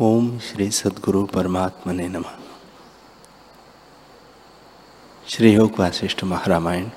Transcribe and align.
ओम 0.00 0.38
श्री 0.38 0.70
सदगुरु 0.70 1.24
परमात्मा 1.26 1.92
ने 1.92 2.06
नम। 2.08 2.24
श्री 5.28 5.50
योग 5.52 5.78
वासिष्ठ 5.78 6.22
महारामायण। 6.24 6.88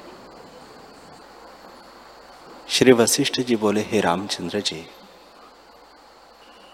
श्री 2.70 2.92
वशिष्ठ 2.92 3.40
जी 3.40 3.56
बोले, 3.56 3.82
हे 3.82 4.02
रामचंद्र 4.02 4.60
जी, 4.60 4.86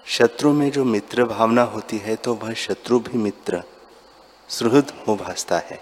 शत्रु 0.07 0.51
में 0.53 0.69
जो 0.71 0.83
मित्र 0.85 1.25
भावना 1.25 1.63
होती 1.65 1.97
है 1.97 2.15
तो 2.15 2.33
वह 2.33 2.53
शत्रु 2.53 2.99
भी 2.99 3.17
मित्र, 3.17 3.63
सुहृद 4.49 4.91
हो 5.07 5.15
भासता 5.15 5.57
है। 5.57 5.79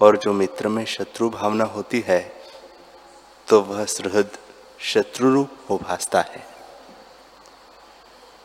और 0.00 0.16
जो 0.16 0.32
मित्र 0.32 0.68
में 0.68 0.84
शत्रु 0.84 1.30
भावना 1.30 1.64
होती 1.64 2.04
है 2.06 2.20
तो 3.48 3.60
वह 3.62 3.84
सुहृद 3.84 4.38
शत्रुरूप 4.84 5.66
हो 5.70 5.78
भासता 5.78 6.20
है। 6.20 6.48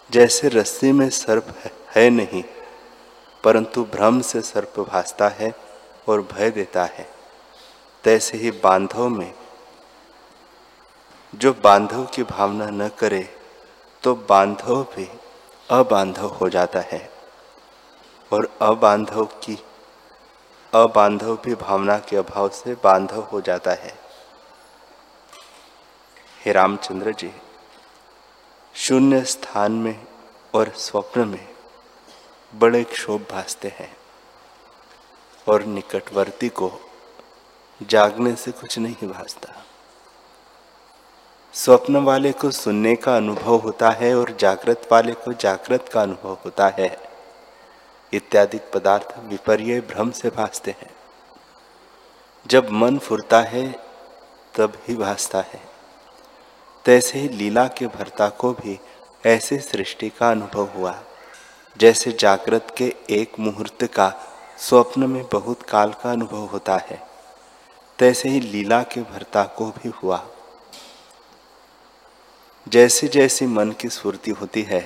जैसे 0.10 0.50
रस्सी 0.50 0.92
में 0.92 1.10
सर्प 1.10 1.48
है 1.96 2.10
नहीं, 2.10 2.44
परंतु 3.44 3.84
भ्रम 3.86 4.20
से 4.22 4.42
सर्प 4.42 4.80
भासता 4.82 5.28
है 5.30 5.54
और 6.08 6.22
भय 6.32 6.50
देता 6.50 6.84
है। 6.86 7.08
तैसे 8.04 8.38
ही 8.38 8.52
बांधव 8.54 9.08
में, 9.10 9.34
जो 11.34 11.54
बांधव 11.54 12.06
की 12.06 12.24
भावना 12.24 12.70
न 12.70 12.88
करे 13.00 13.28
तो 14.04 14.14
बांधव 14.30 14.84
भी 14.96 15.08
अबांधव 15.70 16.28
हो 16.32 16.50
जाता 16.50 16.80
है। 16.82 17.10
और 18.32 18.50
अबांधव 18.62 19.26
की, 19.44 19.58
अबांधव 20.74 21.36
भी 21.36 21.56
भावना 21.56 21.98
के 22.00 22.18
अभाव 22.18 22.50
से 22.50 22.74
बांधव 22.84 23.22
हो 23.24 23.42
जाता 23.42 23.72
है। 23.74 23.94
हे 26.40 26.52
रामचंद्र 26.52 27.12
जी 27.14 27.32
शून्य 28.76 29.24
स्थान 29.24 29.72
में 29.72 30.08
और 30.54 30.70
स्वप्न 30.70 31.28
में 31.28 31.48
बड़े 32.56 32.84
क्षोभ 32.84 33.22
भासते 33.32 33.68
हैं 33.68 33.98
और 35.48 35.64
निकटवर्ती 35.64 36.50
को 36.50 36.72
जागने 37.84 38.36
से 38.36 38.52
कुछ 38.52 38.80
नहीं 38.80 39.08
भासता। 39.08 39.66
स्वप्न 41.54 41.96
वाले 41.96 42.32
को 42.32 42.52
सुनने 42.52 42.96
का 42.96 43.18
अनुभव 43.18 43.56
होता 43.56 43.90
है 43.90 44.16
और 44.16 44.32
जागृत 44.32 44.90
वाले 44.92 45.14
को 45.14 45.34
जागृत 45.34 45.90
का 45.90 46.02
अनुभव 46.02 46.38
होता 46.46 46.68
है। 46.68 47.00
इत्यादि 48.14 48.60
पदार्थ 48.74 49.20
विपर्य 49.20 49.82
भ्रम 49.82 50.12
से 50.12 50.30
भासते 50.30 50.72
हैं। 50.72 50.96
जब 52.48 52.70
मन 52.70 52.98
फुरता 52.98 53.42
है, 53.42 53.72
तब 54.56 54.74
ही 54.88 54.96
भासता 54.96 55.42
है। 55.42 55.75
तैसे 56.86 57.20
ही 57.20 57.28
लीला 57.30 57.68
के 57.68 57.88
भर्ता 57.88 58.28
को 58.30 58.52
भी 58.54 58.80
ऐसे 59.26 59.58
सृष्टि 59.60 60.10
का 60.10 60.30
अनुभव 60.32 60.68
हुआ। 60.76 60.96
जैसे 61.78 62.12
जागृत 62.12 62.74
के 62.78 62.94
एक 63.10 63.40
मुहूर्त 63.40 63.84
का 63.86 64.14
स्वप्न 64.60 65.10
में 65.10 65.24
बहुत 65.32 65.62
काल 65.62 65.94
का 65.94 66.12
अनुभव 66.12 66.46
होता 66.46 66.78
है, 66.78 67.02
तैसे 68.00 68.30
ही 68.30 68.40
लीला 68.40 68.82
के 68.84 69.02
भर्ता 69.02 69.44
को 69.58 69.66
भी 69.68 69.90
हुआ। 69.90 70.24
जैसे 72.68 73.08
जैसी 73.08 73.46
मन 73.46 73.72
की 73.72 73.90
स्फूर्ति 73.90 74.32
होती 74.32 74.62
है, 74.62 74.82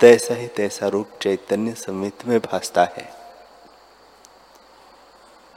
तैसा 0.00 0.34
ही 0.34 0.46
तैसा 0.46 0.88
रूप 0.88 1.18
चैतन्य 1.22 1.74
समित 1.74 2.26
में 2.26 2.38
भासता 2.40 2.84
है। 2.96 3.08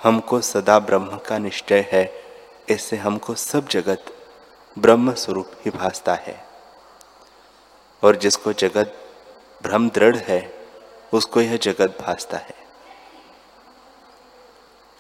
हमको 0.04 0.42
सदा 0.42 0.78
ब्रह्म 0.80 1.18
का 1.18 1.38
निश्चय 1.38 1.88
है, 1.92 2.04
इससे 2.70 2.98
हमको 2.98 3.36
सब 3.36 3.68
जगत 3.68 4.14
ब्रह्म 4.80 5.14
स्वरूप 5.14 5.52
ही 5.66 5.72
भासता 5.72 6.14
है। 6.14 6.48
और 8.04 8.16
जिसको 8.16 8.54
जगत 8.54 9.12
भ्रम 9.64 9.90
दृढ़ 9.90 10.16
है, 10.16 10.68
उसको 11.14 11.42
यह 11.42 11.58
जगत 11.58 11.98
भासता 12.02 12.38
है। 12.38 12.56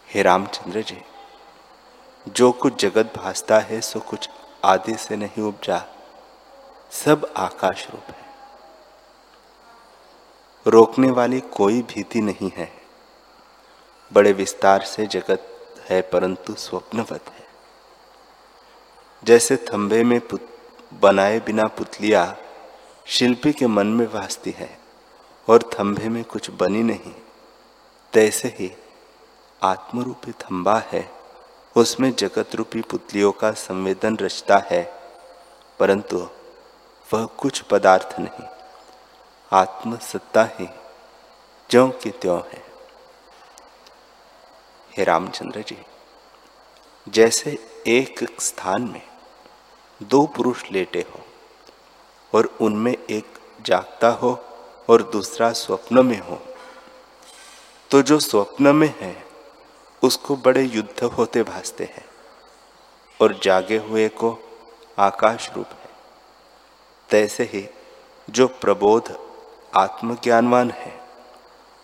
हे 0.09 0.21
रामचंद्र 0.21 0.81
जी, 0.81 1.01
जो 2.27 2.51
कुछ 2.51 2.81
जगत 2.81 3.13
भासता 3.17 3.59
है, 3.59 3.81
सो 3.81 3.99
कुछ 3.99 4.29
आदि 4.65 4.95
से 4.95 5.15
नहीं 5.15 5.43
उपजा। 5.43 5.85
सब 6.91 7.33
आकाश 7.37 7.89
रूप 7.89 8.03
है। 8.03 8.23
रोकने 10.67 11.11
वाली 11.11 11.39
कोई 11.39 11.81
भीति 11.81 12.21
नहीं 12.21 12.51
है। 12.55 12.71
बड़े 14.13 14.33
विस्तार 14.33 14.83
से 14.83 15.05
जगत 15.05 15.47
है, 15.89 16.01
परंतु 16.01 16.53
स्वप्नवत 16.53 17.25
है। 17.29 17.42
जैसे 19.23 19.55
थंबे 19.55 20.03
में 20.03 20.19
पुत, 20.19 20.47
बनाए 20.93 21.39
बिना 21.39 21.63
पुतलिया 21.67 22.35
शिल्पी 23.07 23.51
के 23.53 23.67
मन 23.67 23.87
में 23.87 24.05
वास्ती 24.07 24.51
है 24.51 24.77
और 25.47 25.63
थंबे 25.73 26.09
में 26.09 26.23
कुछ 26.23 26.49
बनी 26.51 26.83
नहीं। 26.83 27.13
तैसे 28.13 28.47
ही 28.59 28.71
आत्मरूपी 29.63 30.31
थंबा 30.31 30.77
है 30.91 31.09
उसमें 31.75 32.11
जगत 32.15 32.55
रूपी 32.55 32.81
पुतलियों 32.81 33.31
का 33.31 33.51
संवेदन 33.51 34.17
रचता 34.17 34.57
है 34.71 34.83
परंतु 35.79 36.17
वह 37.13 37.25
कुछ 37.25 37.61
पदार्थ 37.61 38.19
नहीं 38.19 38.47
आत्म 39.51 39.97
सत्ता 39.97 40.43
ही 40.59 40.67
ज्यो 41.69 41.87
की 42.03 42.09
त्यों 42.11 42.39
है। 42.51 42.63
हे 44.97 45.03
रामचंद्र 45.03 45.61
जी 45.61 45.77
जैसे 47.07 47.57
एक 47.87 48.19
स्थान 48.39 48.81
में 48.81 49.01
दो 50.03 50.25
पुरुष 50.25 50.63
लेटे 50.71 50.99
हो, 50.99 51.19
और 52.33 52.45
उनमें 52.61 52.93
एक 52.93 53.39
जागता 53.65 54.07
हो 54.07 54.31
और 54.89 55.03
दूसरा 55.03 55.51
स्वप्न 55.51 56.05
में 56.05 56.19
हो। 56.19 56.39
तो 57.91 58.01
जो 58.01 58.19
स्वप्न 58.19 58.75
में 58.75 58.93
है, 58.99 59.15
उसको 60.03 60.35
बड़े 60.35 60.63
युद्ध 60.63 61.03
होते 61.03 61.43
भासते 61.43 61.83
हैं, 61.83 62.05
और 63.21 63.39
जागे 63.43 63.77
हुए 63.77 64.07
को 64.09 64.37
आकाश 64.99 65.51
रूप 65.55 65.67
है। 65.67 65.89
तैसे 67.09 67.43
ही 67.43 67.67
जो 68.29 68.47
प्रबोध 68.47 69.17
आत्मज्ञानवान 69.75 70.71
है, 70.71 70.93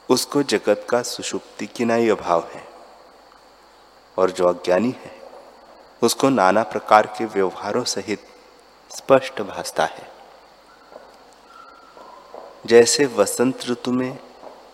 उसको 0.09 0.44
जगत 0.44 0.86
का 0.90 1.01
सुषुप्ति 1.01 1.66
किनाई 1.68 2.09
अभाव 2.09 2.47
है, 2.53 2.68
और 4.18 4.31
जो 4.31 4.47
अज्ञानी 4.47 4.96
है 4.97 5.19
उसको 6.04 6.30
नाना 6.30 6.64
प्रकार 6.64 7.08
के 7.08 7.26
व्यवहारों 7.26 7.84
सहित 7.84 8.28
स्पष्ट 8.98 9.42
भासता 9.42 9.86
है। 9.86 10.12
जैसे 12.66 13.06
वसंत 13.06 13.66
ऋतु 13.66 13.92
में 13.92 14.20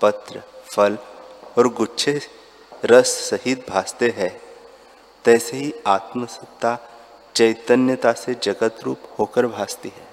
पत्र, 0.02 0.42
फल 0.76 0.98
और 1.58 1.68
गुच्छे 1.68 2.22
रस 2.86 3.08
सहित 3.08 3.70
भासते 3.70 4.14
हैं, 4.18 4.42
तैसे 5.26 5.58
ही 5.58 5.74
आत्मसत्ता 5.88 6.78
चैतन्यता 7.36 8.12
से 8.14 8.34
जगत 8.34 8.78
रूप 8.84 9.02
होकर 9.20 9.48
भासती 9.48 9.90
है। 9.90 10.08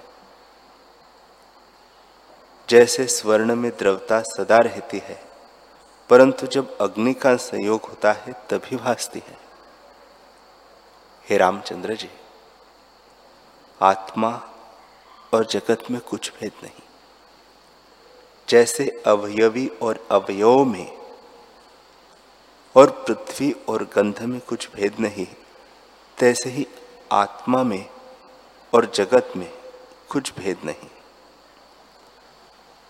जैसे 2.69 3.07
स्वर्ण 3.07 3.55
में 3.55 3.71
द्रवता 3.71 4.21
सदा 4.21 4.57
रहती 4.57 4.97
है, 4.97 5.23
परंतु 6.09 6.47
जब 6.47 6.77
अग्नि 6.77 7.13
का 7.13 7.35
संयोग 7.35 7.81
होता 7.81 8.11
है, 8.11 8.33
तभी 8.49 8.75
भासती 8.75 9.23
है। 9.27 9.42
हे 11.25 11.37
रामचंद्र 11.37 11.95
जी, 11.95 12.09
आत्मा 13.81 14.31
और 15.33 15.45
जगत 15.45 15.83
में 15.91 15.99
कुछ 16.01 16.31
भेद 16.39 16.51
नहीं। 16.63 16.81
जैसे 18.47 18.87
अवयवी 19.07 19.67
और 19.81 20.07
अवयव 20.11 20.63
में 20.65 20.97
और 22.75 22.89
पृथ्वी 23.07 23.51
और 23.69 23.83
गंध 23.95 24.21
में 24.21 24.39
कुछ 24.39 24.69
भेद 24.75 24.99
नहीं, 24.99 25.25
तैसे 26.17 26.49
ही 26.49 26.67
आत्मा 27.11 27.63
में 27.63 27.85
और 28.73 28.91
जगत 28.95 29.33
में 29.37 29.51
कुछ 30.09 30.33
भेद 30.35 30.57
नहीं। 30.65 30.89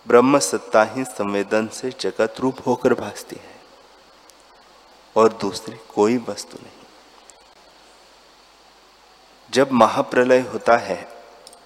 ब्रह्म 0.08 0.40
सत्ता 0.40 0.84
ही 0.84 1.04
संवेदन 1.04 1.68
से 1.68 1.90
जगत 2.00 2.40
रूप 2.40 2.68
होकर 2.68 2.94
भासती 2.94 3.36
है 3.36 3.56
और 5.16 5.34
दूसरी 5.34 5.78
कोई 5.96 6.18
वस्तु 6.18 6.58
नहीं। 6.64 6.83
जब 9.54 9.72
महाप्रलय 9.72 10.40
होता 10.54 10.78
है 10.78 11.08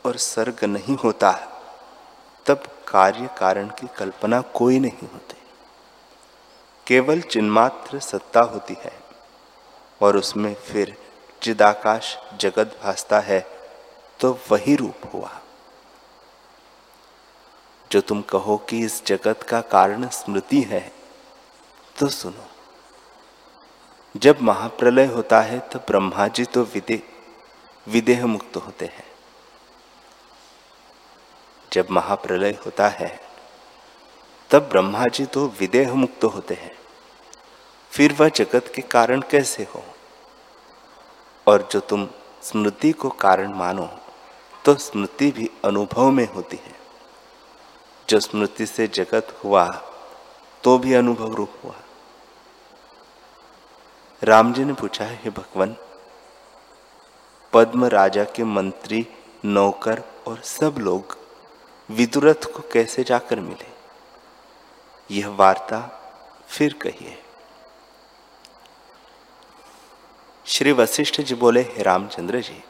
और 0.05 0.17
सर्ग 0.17 0.63
नहीं 0.65 0.97
होता, 0.97 1.31
तब 2.45 2.63
कार्य 2.87 3.29
कारण 3.37 3.67
की 3.69 3.87
कल्पना 3.97 4.41
कोई 4.53 4.79
नहीं 4.79 5.07
होती। 5.13 5.37
केवल 6.87 7.21
चिन्मात्र 7.21 7.99
सत्ता 7.99 8.41
होती 8.43 8.75
है 8.79 8.93
और 10.01 10.17
उसमें 10.17 10.53
फिर 10.55 10.95
चिदाकाश 11.41 12.15
जगत 12.41 12.79
भासता 12.83 13.19
है 13.19 13.39
तो 14.19 14.37
वही 14.51 14.75
रूप 14.75 15.09
हुआ। 15.13 15.31
जो 17.91 18.01
तुम 18.01 18.21
कहो 18.21 18.57
कि 18.69 18.79
इस 18.79 19.05
जगत 19.05 19.43
का 19.43 19.61
कारण 19.61 20.07
स्मृति 20.09 20.61
है 20.61 20.91
तो 21.99 22.07
सुनो। 22.07 22.47
जब 24.15 24.41
महाप्रलय 24.41 25.05
होता 25.05 25.41
है 25.41 25.59
तो 25.59 25.79
ब्रह्मा 25.79 26.27
जी 26.27 26.45
तो 26.45 26.63
विदे 26.63 27.03
विदेह 27.87 28.25
मुक्त 28.25 28.55
होते 28.55 28.85
हैं। 28.85 29.05
जब 31.73 31.87
महाप्रलय 31.91 32.57
होता 32.65 32.87
है, 32.87 33.19
तब 34.49 34.69
ब्रह्मा 34.69 35.05
जी 35.05 35.25
तो 35.25 35.45
विदेह 35.59 35.93
मुक्त 35.93 36.23
होते 36.23 36.53
हैं। 36.53 36.75
फिर 37.91 38.13
वह 38.13 38.29
जगत 38.29 38.71
के 38.75 38.81
कारण 38.81 39.21
कैसे 39.21 39.63
हो? 39.75 39.83
और 41.47 41.67
जो 41.71 41.79
तुम 41.79 42.07
स्मृति 42.43 42.91
को 42.91 43.09
कारण 43.09 43.53
मानो 43.53 43.89
तो 44.65 44.75
स्मृति 44.75 45.31
भी 45.31 45.49
अनुभव 45.65 46.09
में 46.11 46.27
होती 46.33 46.57
है। 46.57 46.75
जो 48.09 48.19
स्मृति 48.19 48.65
से 48.65 48.87
जगत 48.87 49.39
हुआ 49.43 49.65
तो 50.63 50.77
भी 50.77 50.93
अनुभव 50.93 51.33
रूप 51.33 51.53
हुआ। 51.63 51.75
राम 54.23 54.53
जी 54.53 54.65
ने 54.65 54.73
पूछा, 54.73 55.05
है 55.05 55.29
भगवान 55.29 55.75
पद्म 57.53 57.85
राजा 57.85 58.23
के 58.23 58.43
मंत्री, 58.43 59.07
नौकर 59.45 60.03
और 60.27 60.41
सब 60.41 60.75
लोग 60.77 61.17
विदुरथ 61.91 62.53
को 62.53 62.63
कैसे 62.71 63.03
जाकर 63.03 63.39
मिले? 63.39 63.67
यह 65.11 65.29
वार्ता 65.29 66.01
फिर 66.47 66.73
कहिए। 66.73 67.23
श्री 70.45 70.71
वशिष्ठ 70.71 71.21
जी 71.21 71.35
बोले, 71.35 71.61
हे 71.61 71.83
रामचंद्र 71.83 72.41
जी, 72.41 72.63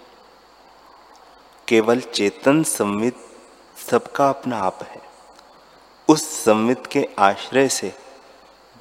केवल 1.68 2.00
चेतन 2.00 2.64
संवित 2.64 3.16
सबका 3.92 4.30
अपना 4.30 4.58
आप 4.58 4.80
है। 4.84 5.02
उस 6.08 6.44
संवित 6.44 6.88
के 6.88 7.10
आश्रय 7.20 7.70
से 7.70 7.94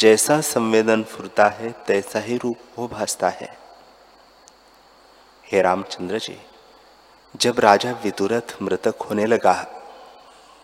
जैसा 0.00 0.40
संवेदन 0.40 1.04
फुरता 1.04 1.48
है, 1.48 1.72
तैसा 1.72 2.18
ही 2.18 2.36
रूप 2.36 2.58
वो 2.78 2.88
भासता 2.88 3.28
है। 3.28 3.65
हे 5.52 5.62
रामचंद्र 5.62 6.18
जी, 6.18 6.38
जब 7.36 7.60
राजा 7.60 7.92
विदुरथ 7.92 8.62
मृतक 8.62 8.94
होने 9.02 9.26
लगा, 9.26 9.66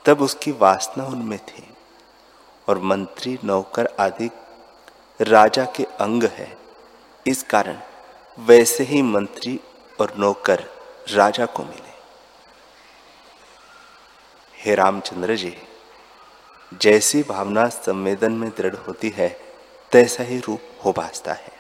तब 0.05 0.23
उसकी 0.23 0.53
वासना 0.53 1.05
उनमें 1.05 1.39
थी 1.39 1.75
और 2.69 2.79
मंत्री 2.79 3.39
नौकर 3.45 3.89
आदि 4.01 4.31
राजा 5.21 5.65
के 5.65 5.85
अंग 5.85 6.23
है। 6.23 6.59
इस 7.27 7.43
कारण 7.43 7.79
वैसे 8.39 8.85
ही 8.85 9.03
मंत्री 9.03 9.61
और 10.01 10.15
नौकर 10.19 10.65
राजा 11.11 11.47
को 11.47 11.65
मिले। 11.65 11.93
हे 14.57 14.75
रामचंद्र 14.75 15.37
जी, 15.37 15.57
जैसी 16.75 17.23
भावना 17.23 17.69
संवेदन 17.69 18.33
में 18.33 18.51
दृढ़ 18.51 18.75
होती 18.75 19.09
है, 19.09 19.41
तैसा 19.93 20.23
ही 20.23 20.39
रूप 20.39 20.61
हो 20.85 20.93
भासता 20.93 21.33
है। 21.33 21.53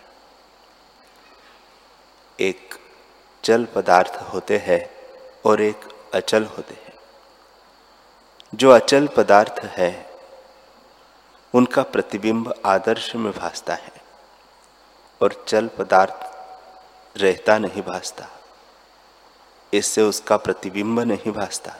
एक 2.40 2.74
चल 3.44 3.64
पदार्थ 3.64 4.12
होते 4.32 4.58
हैं 4.58 4.90
और 5.46 5.60
एक 5.60 5.80
अचल 6.14 6.44
होते 6.44 6.74
हैं। 6.74 6.92
जो 8.54 8.70
अचल 8.70 9.06
पदार्थ 9.06 9.64
है, 9.64 10.10
उनका 11.54 11.82
प्रतिबिंब 11.82 12.54
आदर्श 12.66 13.16
में 13.16 13.32
भासता 13.32 13.74
है 13.74 13.92
और 15.22 15.44
चल 15.48 15.68
पदार्थ 15.68 16.32
रहता 17.20 17.58
नहीं 17.58 17.82
भासता। 17.82 18.26
इससे 19.72 20.02
उसका 20.02 20.36
प्रतिबिंब 20.36 21.00
नहीं 21.00 21.32
भासता। 21.32 21.74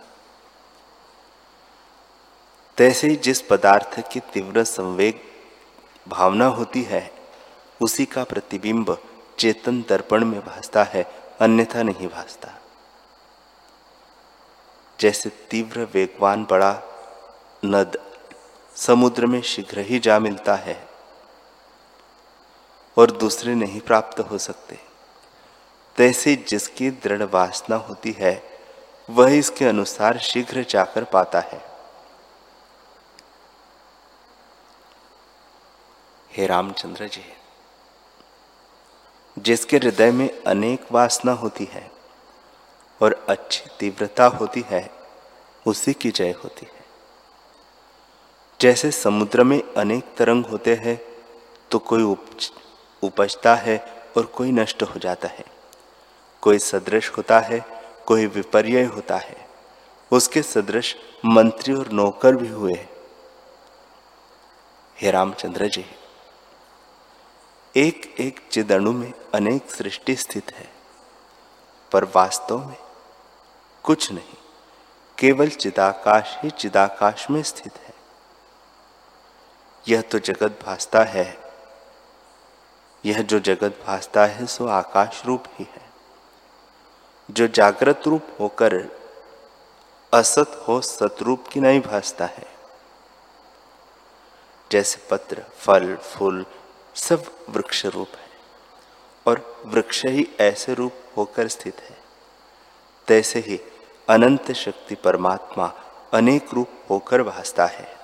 तैसे 2.77 3.09
ही 3.09 3.17
जिस 3.17 3.43
पदार्थ 3.43 4.13
की 4.13 4.21
तीव्र 4.21 4.65
संवेग 4.65 5.21
भावना 6.09 6.47
होती 6.47 6.83
है, 6.83 7.11
उसी 7.83 8.07
का 8.07 8.25
प्रतिबिंब 8.25 8.99
चेतन 9.39 9.85
दर्पण 9.89 10.25
में 10.25 10.41
भासता 10.41 10.83
है 10.83 11.22
अन्यथा 11.41 11.83
नहीं 11.83 12.09
भासता। 12.09 12.49
जैसे 15.01 15.31
तीव्र 15.31 15.89
वेगवान 15.95 16.45
बड़ा 16.45 16.83
नद 17.65 17.99
समुद्र 18.77 19.27
में 19.27 19.43
शीघ्र 19.43 19.79
ही 19.79 19.99
जा 19.99 20.19
मिलता 20.19 20.55
है 20.55 20.89
और 22.99 23.11
दूसरे 23.11 23.55
नहीं 23.55 23.81
प्राप्त 23.81 24.21
हो 24.21 24.39
सकते। 24.39 24.79
तैसे 25.97 26.37
जिसकी 26.37 26.91
दृढ़ 26.91 27.23
वासना 27.23 27.77
होती 27.77 28.13
है, 28.13 28.61
वह 29.11 29.31
इसके 29.31 29.65
अनुसार 29.65 30.19
शीघ्र 30.19 30.67
जाकर 30.71 31.05
पाता 31.05 31.41
है। 31.41 31.73
हे 36.33 36.47
रामचंद्र 36.47 37.09
जी। 37.09 37.42
जिसके 39.37 39.77
हृदय 39.77 40.11
में 40.11 40.29
अनेक 40.43 40.87
वासना 40.93 41.33
होती 41.33 41.65
है 41.65 41.91
और 43.01 43.25
अच्छी 43.29 43.71
तीव्रता 43.81 44.27
होती 44.27 44.65
है, 44.67 44.91
उसी 45.67 45.93
की 45.93 46.11
जय 46.11 46.31
होती 46.45 46.67
है। 46.67 46.81
जैसे 48.61 48.91
समुद्र 48.91 49.45
में 49.45 49.63
अनेक 49.75 50.15
तरंग 50.17 50.45
होते 50.47 50.75
हैं 50.75 51.01
तो 51.71 51.79
कोई 51.79 52.03
उपजता 53.03 53.55
है 53.55 53.79
और 54.17 54.27
कोई 54.27 54.53
नष्ट 54.53 54.83
हो 54.83 55.01
जाता 55.01 55.29
है। 55.29 55.45
कोई 56.43 56.59
सदृश 56.59 57.11
होता 57.11 57.39
है, 57.41 57.65
कोई 58.07 58.27
विपर्य 58.27 58.83
होता 58.85 59.17
है। 59.17 59.37
उसके 60.11 60.43
सदृश 60.43 60.95
मंत्री 61.25 61.75
और 61.75 61.89
नौकर 61.89 62.37
भी 62.37 62.49
हुए 62.49 62.75
हे 64.97 65.11
रामचंद्र 65.11 65.69
जी। 65.69 65.85
एक 67.77 68.15
एक 68.21 68.41
चिदणु 68.51 68.93
में 68.93 69.13
अनेक 69.35 69.71
सृष्टि 69.71 70.15
स्थित 70.17 70.53
है, 70.55 70.69
पर 71.93 72.05
वास्तव 72.05 72.59
में 72.69 72.77
कुछ 73.85 74.13
नहीं, 74.13 74.37
केवल 75.19 75.49
चिदाकाश 75.49 76.37
ही 76.43 76.51
चिदाकाश 76.51 77.27
में 77.31 77.43
स्थित 77.43 77.79
है। 77.79 77.95
यह 79.89 80.01
तो 80.03 80.19
जगत 80.19 80.59
भासता 80.67 81.03
है, 81.05 81.27
यह 83.05 83.23
जो 83.23 83.39
जगत 83.41 83.83
भासता 83.87 84.27
है 84.27 84.47
सो 84.47 84.67
आकाश 84.67 85.23
रूप 85.27 85.45
ही 85.59 85.67
है। 85.73 85.91
जो 87.31 87.47
जागृत 87.49 88.03
रूप 88.07 88.37
होकर 88.41 88.77
असत 90.13 90.65
हो 90.69 90.81
सतरूप 90.81 91.49
की 91.49 91.61
नहीं 91.61 91.81
भासता 91.81 92.25
है। 92.25 92.47
जैसे 94.71 95.07
पत्र, 95.11 95.43
फल, 95.57 95.97
फूल 95.97 96.45
सब 96.95 97.47
वृक्ष 97.49 97.87
रूप 97.87 98.09
है। 98.17 98.23
और 99.27 99.63
वृक्ष 99.67 100.05
ही 100.05 100.29
ऐसे 100.41 100.75
रूप 100.75 100.93
होकर 101.17 101.49
स्थित 101.49 101.81
है। 101.81 101.99
तैसे 103.09 103.39
ही 103.39 103.61
अनंत 104.09 104.53
शक्ति 104.53 104.95
परमात्मा 104.95 105.67
अनेक 106.13 106.55
रूप 106.55 106.69
होकर 106.91 107.23
भासता 107.23 107.67
है। 107.67 107.97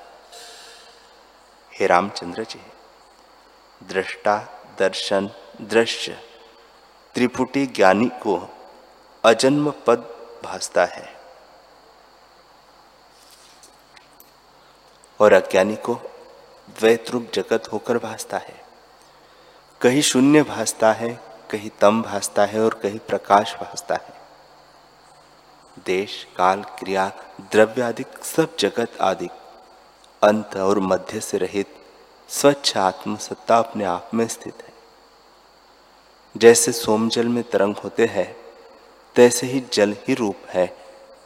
हे 1.72 1.86
रामचंद्र 1.86 2.44
जी, 2.44 2.62
दृष्टा, 3.82 4.64
दर्शन, 4.78 5.30
दृश्य, 5.60 6.12
त्रिपुटी 7.14 7.66
ज्ञानी 7.66 8.06
को 8.06 8.48
अजन्म 9.24 9.70
पद 9.86 9.98
भासता 10.44 10.84
है। 10.84 11.20
और 15.20 15.32
अज्ञानी 15.32 15.76
को 15.76 15.94
द्वैत 16.68 17.10
रूप 17.10 17.30
जगत 17.34 17.72
होकर 17.72 17.98
भासता 17.98 18.38
है। 18.38 18.67
कहीं 19.80 20.02
शून्य 20.02 20.42
भासता 20.42 20.92
है, 20.92 21.20
कहीं 21.50 21.70
तम 21.80 22.02
भासता 22.02 22.44
है 22.44 22.60
और 22.60 22.80
कहीं 22.82 22.98
प्रकाश 22.98 23.54
भासता 23.54 23.94
है। 23.94 24.14
देश, 25.86 26.26
काल, 26.36 26.62
क्रिया, 26.62 27.12
द्रव्य 27.40 27.82
आदि, 27.82 28.04
सब 28.22 28.56
जगत 28.56 28.98
आदि, 29.00 29.28
अंत 30.22 30.56
और 30.56 30.78
मध्य 30.78 31.20
से 31.20 31.38
रहित 31.38 31.66
स्वच्छ 32.28 32.76
आत्म 32.76 33.16
सत्ता 33.16 33.58
अपने 33.58 33.84
आप 33.84 34.10
में 34.14 34.28
स्थित 34.28 34.54
है। 34.62 34.72
जैसे 36.36 36.72
सोमजल 36.72 37.28
में 37.28 37.44
तरंग 37.44 37.74
होते 37.76 38.06
हैं, 38.06 38.36
तैसे 39.14 39.46
ही 39.46 39.64
जल 39.72 39.96
ही 40.08 40.14
रूप 40.14 40.36
है, 40.48 40.76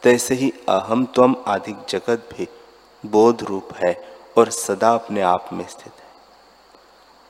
तैसे 0.03 0.35
ही 0.35 0.53
अहम 0.69 1.05
त्वम 1.05 1.37
आदि 1.47 1.77
जगत 1.89 2.29
भी 2.33 2.49
बोध 3.07 3.43
रूप 3.43 3.69
है 3.75 4.05
और 4.39 4.51
सदा 4.51 4.95
अपने 4.95 5.21
आप 5.21 5.51
में 5.53 5.69
स्थित 5.69 5.93
है। 5.93 6.02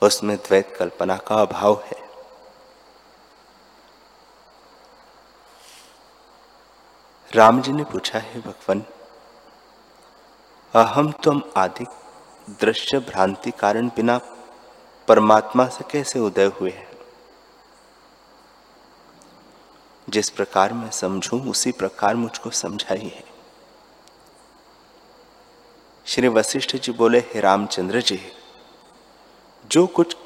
उसमें 0.03 0.37
द्वैत 0.37 0.75
कल्पना 0.77 1.17
का 1.17 1.35
अभाव 1.35 1.83
है। 1.87 2.01
राम 7.33 7.61
जी 7.63 7.73
ने 7.73 7.85
पूछा, 7.85 8.19
है 8.19 8.41
भगवान, 8.41 8.85
अहम 10.75 11.13
तुम 11.13 11.43
आदि 11.57 11.87
दृश्य 12.51 12.99
भ्रांति 12.99 13.51
कारण 13.51 13.89
बिना 13.89 14.19
परमात्मा 15.09 15.67
से 15.69 15.85
कैसे 15.91 16.19
उदय 16.19 16.45
हुए 16.61 16.71
हैं? 16.71 16.91
जिस 20.09 20.31
प्रकार 20.31 20.73
मैं 20.73 20.91
समझूं, 20.91 21.41
उसी 21.51 21.73
प्रकार 21.73 22.15
मुझको 22.17 22.51
समझाई 22.51 23.13
है 23.17 23.25
श्री 26.07 26.29
वशिष्ठ 26.29 26.77
जी 26.77 26.93
बोले, 26.93 27.19
हे 27.19 27.41
रामचंद्र 27.41 28.01
जी 28.01 28.21
जो 29.73 29.87
कुछ 29.87 30.17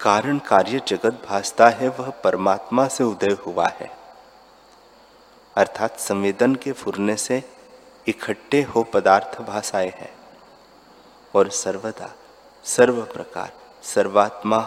कारण 0.00 0.38
कार्य 0.38 0.82
जगत 0.88 1.22
भासता 1.28 1.68
है, 1.68 1.88
वह 1.88 2.10
परमात्मा 2.10 2.88
से 2.88 3.04
उदय 3.04 3.36
हुआ 3.46 3.68
है। 3.68 3.96
अर्थात 5.56 6.00
संवेदन 6.00 6.54
के 6.54 6.72
फुरने 6.72 7.16
से 7.16 7.44
इकट्ठे 8.08 8.62
हो 8.62 8.82
पदार्थ 8.82 9.40
भाषाएँ 9.40 9.90
हैं। 9.90 10.14
और 11.34 11.50
सर्वदा 11.50 12.12
सर्व 12.64 13.02
प्रकार 13.02 13.52
सर्वात्मा 13.82 14.58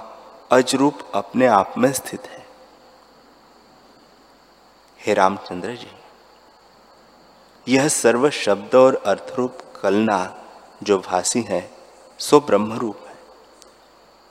अजरूप 0.52 1.00
अपने 1.16 1.48
आप 1.48 1.74
में 1.78 1.94
स्थित 1.94 2.22
है। 2.22 2.46
हे 5.00 5.14
रामचंद्र 5.14 5.76
जी, 5.76 5.92
यह 7.68 7.88
सर्व 7.88 8.30
शब्द 8.30 8.76
और 8.76 9.04
अर्थरूप 9.06 9.58
कलना 9.82 10.44
जो 10.84 11.00
भाषी 11.00 11.42
है, 11.42 11.72
सो 12.20 12.40
ब्रह्म 12.40 12.74
रूप 12.74 12.98
है 13.00 13.05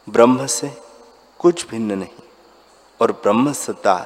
ब्रह्म 0.08 0.46
से 0.46 0.70
कुछ 1.38 1.68
भिन्न 1.68 1.98
नहीं। 1.98 2.22
और 3.00 3.12
ब्रह्म 3.12 3.52
सत्ता 3.52 3.96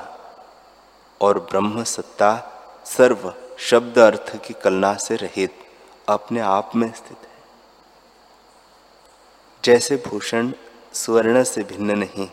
और 1.21 1.38
ब्रह्म 1.40 1.83
सत्ता 1.85 2.31
सर्व 2.87 3.35
शब्द 3.59 3.99
अर्थ 3.99 4.37
की 4.47 4.55
कलना 4.55 4.95
से 4.95 5.17
रहित 5.17 5.59
अपने 6.09 6.40
आप 6.40 6.71
में 6.76 6.93
स्थित 6.93 7.19
है। 7.19 7.37
जैसे 9.64 9.97
भूषण 10.07 10.52
स्वर्ण 10.93 11.43
से 11.45 11.62
भिन्न 11.62 11.99
नहीं 11.99 12.28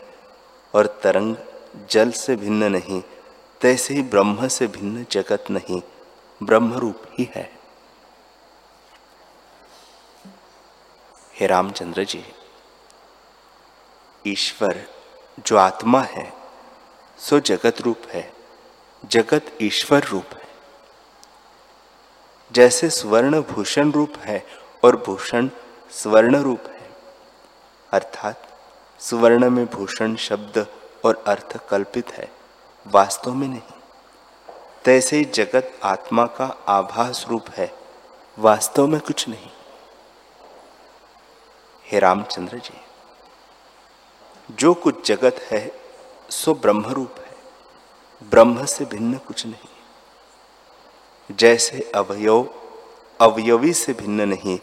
और 0.74 0.86
तरंग 1.02 1.36
जल 1.90 2.10
से 2.10 2.36
भिन्न 2.36 2.72
नहीं, 2.72 3.02
तैसे 3.60 3.94
ही 3.94 4.02
ब्रह्म 4.02 4.48
से 4.48 4.66
भिन्न 4.66 5.06
जगत 5.12 5.44
नहीं 5.50 5.82
ब्रह्म 6.42 6.74
रूप 6.74 7.02
ही 7.18 7.28
है। 7.34 7.50
हे 11.34 11.46
रामचंद्र 11.46 12.04
जी 12.04 12.24
ईश्वर 14.26 14.86
जो 15.46 15.56
आत्मा 15.56 16.00
है, 16.00 16.32
सो 17.18 17.40
जगत 17.40 17.80
रूप 17.80 18.02
है। 18.08 18.32
जगत 19.04 19.58
ईश्वर 19.62 20.04
रूप 20.04 20.24
है। 20.32 20.48
जैसे 22.52 22.90
स्वर्ण 22.90 23.42
भूषण 23.42 23.92
रूप 23.92 24.12
है 24.18 24.46
और 24.84 24.96
भूषण 24.96 25.48
स्वर्ण 25.90 26.42
रूप 26.42 26.60
है। 26.66 26.90
अर्थात 27.92 28.58
सुवर्ण 29.00 29.50
में 29.50 29.66
भूषण 29.66 30.16
शब्द 30.16 30.66
और 31.04 31.24
अर्थ 31.26 31.68
कल्पित 31.68 32.12
है, 32.12 32.30
वास्तव 32.86 33.34
में 33.34 33.48
नहीं। 33.48 33.60
तैसे 34.84 35.16
ही 35.16 35.24
जगत 35.24 35.78
आत्मा 35.82 36.26
का 36.26 36.64
आभास 36.68 37.26
रूप 37.28 37.44
है, 37.50 37.74
वास्तव 38.38 38.86
में 38.86 39.00
कुछ 39.00 39.28
नहीं। 39.28 39.50
हे 41.86 41.98
रामचंद्र 41.98 42.58
जी। 42.58 42.85
जो 44.50 44.74
कुछ 44.74 45.08
जगत 45.08 45.48
है, 45.50 45.72
सो 46.30 46.54
ब्रह्म 46.54 46.86
रूप 46.86 47.14
है। 47.18 47.36
ब्रह्म 48.30 48.64
से 48.64 48.84
भिन्न 48.84 49.18
कुछ 49.18 49.46
नहीं। 49.46 49.68
जैसे 51.36 51.92
अवयव, 51.94 52.54
अवयवी 53.20 53.72
से 53.72 53.92
भिन्न 53.92 54.28
नहीं, 54.28 54.58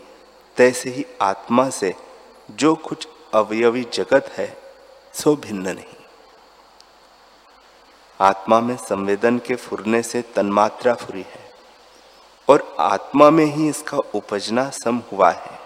तैसे 0.57 0.89
ही 0.89 1.05
आत्मा 1.21 1.69
से 1.69 1.95
जो 2.51 2.75
कुछ 2.75 3.07
अवयवी 3.33 3.83
जगत 3.93 4.31
है, 4.37 4.57
सो 5.13 5.35
भिन्न 5.35 5.67
नहीं। 5.67 6.03
आत्मा 8.21 8.59
में 8.59 8.77
संवेदन 8.77 9.37
के 9.37 9.55
फुरने 9.55 10.01
से 10.01 10.21
तन्मात्रा 10.21 10.93
फुरी 10.93 11.25
है, 11.29 11.53
और 12.49 12.75
आत्मा 12.79 13.29
में 13.29 13.45
ही 13.45 13.69
इसका 13.69 13.97
उपजना 13.97 14.69
सम 14.69 15.01
हुआ 15.11 15.31
है। 15.31 15.59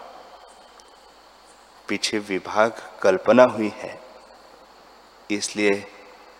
पीछे 1.87 2.19
विभाग 2.19 2.99
कल्पना 3.01 3.43
हुई 3.43 3.73
है। 3.75 4.06
इसलिए 5.31 5.85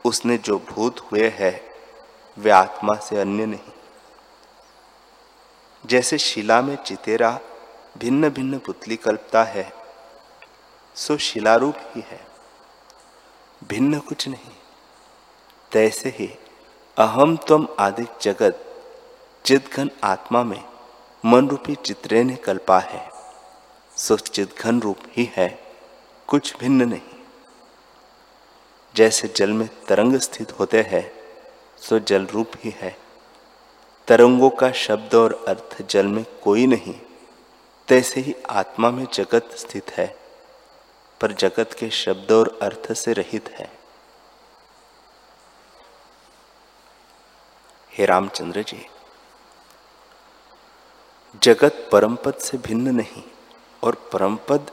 उसने 0.06 0.38
जो 0.38 0.58
भूत 0.60 1.00
हुए 1.01 1.29
है, 1.29 1.51
वे 2.38 2.51
आत्मा 2.51 2.96
से 2.96 3.20
अन्य 3.22 3.46
नहीं। 3.46 3.72
जैसे 5.86 6.17
शिला 6.17 6.62
में 6.62 6.75
चितेरा 6.75 7.39
भिन्न 7.98 8.29
भिन्न 8.29 8.58
पुतली 8.60 8.96
कल्पता 8.96 9.44
है, 9.44 9.72
सो 10.96 11.17
शिलारूप 11.17 11.75
ही 11.96 12.03
है। 12.08 12.20
भिन्न 13.63 14.00
कुछ 14.00 14.27
नहीं। 14.27 14.56
तैसे 15.72 16.10
ही 16.10 16.29
अहम 16.98 17.36
तम 17.50 17.67
आदि 17.79 18.06
जगत 18.22 18.63
चिदघन 19.46 19.91
आत्मा 20.03 20.44
में 20.44 20.63
मन 21.25 21.48
रूपी 21.50 21.75
चित्रे 21.75 22.24
ने 22.24 22.36
कल्पा 22.36 22.79
है, 22.79 23.10
सो 23.98 24.17
चिदघन 24.17 24.79
रूप 24.82 25.00
ही 25.12 25.29
है, 25.36 25.50
कुछ 26.27 26.58
भिन्न 26.60 26.89
नहीं। 26.89 27.16
जैसे 28.98 29.27
जल 29.27 29.50
में 29.50 29.68
तरंग 29.88 30.16
स्थित 30.18 30.51
होते 30.60 30.82
हैं, 30.82 31.12
सो 31.82 32.00
जल 32.00 32.25
रूप 32.25 32.51
ही 32.63 32.74
है। 32.77 32.96
तरंगों 34.08 34.50
का 34.50 34.72
शब्द 34.72 35.16
और 35.16 35.46
अर्थ 35.48 35.82
जल 35.82 36.08
में 36.08 36.25
कोई 36.44 36.66
नहीं, 36.68 36.94
तैसे 37.88 38.22
ही 38.22 38.36
आत्मा 38.50 38.92
में 38.92 39.06
जगत 39.13 39.50
स्थित 39.56 39.92
है, 39.92 40.08
पर 41.22 41.32
जगत 41.32 41.74
के 41.74 41.89
शब्द 41.89 42.32
और 42.32 42.60
अर्थ 42.62 42.92
से 42.94 43.13
रहित 43.13 43.50
है। 43.50 43.70
हे 47.94 48.06
रामचंद्र 48.06 48.62
जी, 48.62 48.86
जगत 51.44 51.88
परमपद 51.92 52.34
से 52.34 52.58
भिन्न 52.58 52.96
नहीं 52.96 53.24
और 53.84 53.96
परमपद 54.13 54.72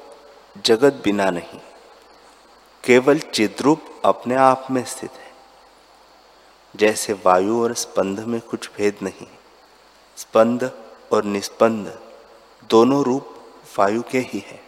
जगत 0.65 1.01
बिना 1.05 1.31
नहीं। 1.31 1.61
केवल 2.85 3.19
चिद्रूप 3.19 3.85
अपने 4.05 4.35
आप 4.35 4.67
में 4.71 4.85
स्थित 4.85 5.13
है। 5.13 5.33
जैसे 6.77 7.13
वायु 7.13 7.63
और 7.63 7.75
स्पंद 7.75 8.21
में 8.21 8.41
कुछ 8.41 8.71
भेद 8.77 8.97
नहीं 9.03 9.27
स्पंद 10.17 10.85
और 11.13 11.25
निस्पंद 11.25 12.01
दोनों 12.71 13.05
रूप 13.05 13.37
वायु 13.79 14.03
के 14.03 14.19
ही 14.19 14.39
है। 14.39 14.61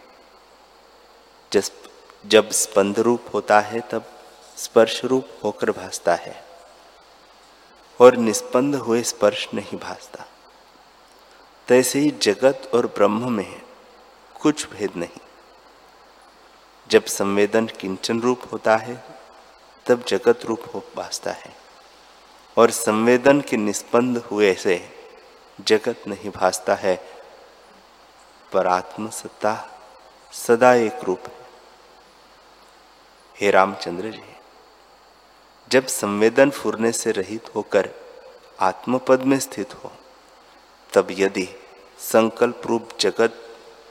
जब 2.27 2.51
स्पंद 2.51 2.99
रूप 2.99 3.25
होता 3.35 3.61
है, 3.61 3.81
तब 3.81 4.13
स्पर्श 4.57 5.05
रूप 5.05 5.29
होकर 5.45 5.71
भासता 5.71 6.15
है। 6.15 6.45
और 8.01 8.17
निष्पन्द 8.17 8.75
हुए 8.75 9.03
स्पर्श 9.03 9.49
नहीं 9.55 9.79
भासता। 9.79 10.25
तैसे 11.69 11.99
ही 11.99 12.11
जगत 12.11 12.71
और 12.75 12.87
ब्रह्म 12.87 13.33
में 13.33 13.63
कुछ 14.43 14.71
भेद 14.71 14.91
नहीं। 14.97 15.26
जब 16.91 17.05
संवेदन 17.05 17.67
किंचन 17.67 18.21
रूप 18.21 18.43
होता 18.53 18.77
है, 18.77 19.05
तब 19.87 20.05
जगत 20.09 20.45
रूप 20.45 20.63
हो 20.75 20.83
भासता 20.97 21.31
है। 21.31 21.57
और 22.57 22.71
संवेदन 22.71 23.41
के 23.41 23.57
निष्पन्द 23.57 24.19
हुए 24.19 24.55
से 24.55 24.89
जगत 25.61 26.03
नहीं 26.09 26.31
भासता 26.31 26.75
है, 26.75 26.97
पर 28.53 28.67
आत्म 28.67 29.11
सत्ता 29.11 29.79
सदा 30.33 30.75
एक 30.75 31.05
रूप 31.05 31.23
है। 31.27 31.35
हे 33.41 33.51
रामचंद्र 33.51 34.11
जी, 34.11 34.23
जब 35.71 35.87
संवेदन 35.87 36.51
फुरने 36.51 36.93
से 36.93 37.13
रहित 37.13 37.55
होकर 37.55 37.91
आत्मपद 38.61 39.21
में 39.21 39.39
स्थित 39.39 39.75
हो, 39.75 39.93
तब 40.93 41.09
यदि 41.11 41.49
संकल्प 41.99 42.63
रूप 42.67 42.89
जगत 43.01 43.43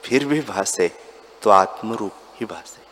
फिर 0.04 0.24
भी 0.24 0.40
भासे 0.40 0.88
तो 1.42 1.50
आत्म 1.50 1.94
रूप 1.94 2.12
ही 2.36 2.46
भासे। 2.46 2.85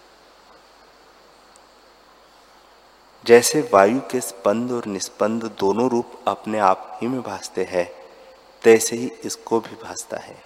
जैसे 3.24 3.70
वायु 3.72 4.00
के 4.00 4.20
स्पंद 4.20 4.72
और 4.72 4.86
निस्पंद 4.86 5.44
दोनों 5.44 5.90
रूप 5.90 6.12
अपने 6.28 6.58
आप 6.58 6.98
ही 7.02 7.08
में 7.08 7.22
भासते 7.22 7.64
हैं, 7.64 7.92
तैसे 8.62 8.96
ही 8.96 9.12
इसको 9.24 9.60
भी 9.60 9.76
भासता 9.84 10.16
है। 10.16 10.44